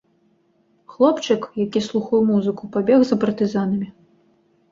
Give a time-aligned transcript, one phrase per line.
[0.93, 3.87] Хлопчык, які слухае музыку, пабег за партызанамі.